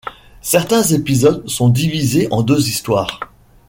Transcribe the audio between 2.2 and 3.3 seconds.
en deux histoires.